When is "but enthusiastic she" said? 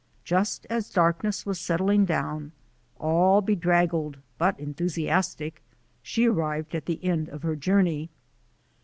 4.39-6.27